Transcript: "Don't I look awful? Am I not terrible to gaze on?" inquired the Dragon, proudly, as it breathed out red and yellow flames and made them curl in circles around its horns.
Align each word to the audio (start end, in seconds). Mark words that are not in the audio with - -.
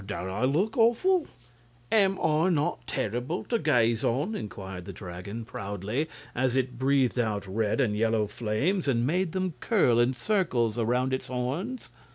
"Don't 0.03 0.31
I 0.31 0.45
look 0.45 0.79
awful? 0.79 1.27
Am 1.91 2.17
I 2.19 2.49
not 2.49 2.87
terrible 2.87 3.43
to 3.43 3.59
gaze 3.59 4.03
on?" 4.03 4.33
inquired 4.33 4.85
the 4.85 4.93
Dragon, 4.93 5.45
proudly, 5.45 6.07
as 6.33 6.55
it 6.55 6.79
breathed 6.79 7.19
out 7.19 7.45
red 7.45 7.79
and 7.79 7.95
yellow 7.95 8.25
flames 8.25 8.87
and 8.87 9.05
made 9.05 9.31
them 9.33 9.53
curl 9.59 9.99
in 9.99 10.13
circles 10.15 10.75
around 10.75 11.13
its 11.13 11.27
horns. 11.27 11.91